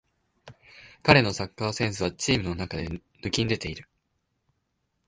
[1.03, 2.87] 彼のサッカーセンスはチームの中で
[3.23, 3.87] 抜きんでてる